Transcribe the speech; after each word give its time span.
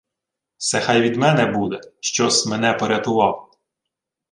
—Се 0.57 0.79
хай 0.81 1.01
від 1.01 1.15
мене 1.17 1.45
буде, 1.45 1.81
що-с 1.99 2.45
мене 2.45 2.73
порятував. 2.73 3.51